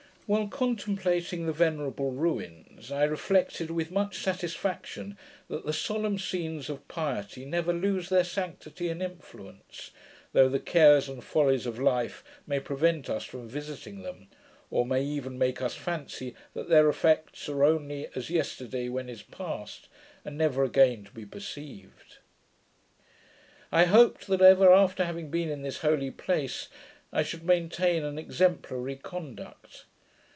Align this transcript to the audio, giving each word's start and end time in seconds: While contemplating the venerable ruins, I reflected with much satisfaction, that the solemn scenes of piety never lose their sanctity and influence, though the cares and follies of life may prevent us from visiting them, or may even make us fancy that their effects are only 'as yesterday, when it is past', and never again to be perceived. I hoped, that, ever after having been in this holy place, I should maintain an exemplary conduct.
While 0.33 0.47
contemplating 0.47 1.45
the 1.45 1.51
venerable 1.51 2.11
ruins, 2.11 2.89
I 2.89 3.03
reflected 3.03 3.69
with 3.69 3.91
much 3.91 4.19
satisfaction, 4.19 5.17
that 5.49 5.65
the 5.65 5.73
solemn 5.73 6.17
scenes 6.17 6.69
of 6.69 6.87
piety 6.87 7.43
never 7.43 7.73
lose 7.73 8.07
their 8.07 8.23
sanctity 8.23 8.87
and 8.87 9.03
influence, 9.03 9.91
though 10.31 10.47
the 10.47 10.57
cares 10.61 11.09
and 11.09 11.21
follies 11.21 11.65
of 11.65 11.79
life 11.79 12.23
may 12.47 12.61
prevent 12.61 13.09
us 13.09 13.25
from 13.25 13.49
visiting 13.49 14.03
them, 14.03 14.29
or 14.69 14.85
may 14.85 15.03
even 15.03 15.37
make 15.37 15.61
us 15.61 15.75
fancy 15.75 16.33
that 16.53 16.69
their 16.69 16.87
effects 16.87 17.49
are 17.49 17.65
only 17.65 18.07
'as 18.15 18.29
yesterday, 18.29 18.87
when 18.87 19.09
it 19.09 19.11
is 19.11 19.23
past', 19.23 19.89
and 20.23 20.37
never 20.37 20.63
again 20.63 21.03
to 21.03 21.11
be 21.11 21.25
perceived. 21.25 22.19
I 23.69 23.83
hoped, 23.83 24.27
that, 24.27 24.41
ever 24.41 24.71
after 24.71 25.03
having 25.03 25.29
been 25.29 25.51
in 25.51 25.61
this 25.61 25.79
holy 25.79 26.09
place, 26.09 26.69
I 27.11 27.21
should 27.21 27.43
maintain 27.43 28.05
an 28.05 28.17
exemplary 28.17 28.95
conduct. 28.95 29.83